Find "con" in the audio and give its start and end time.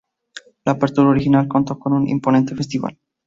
1.77-1.93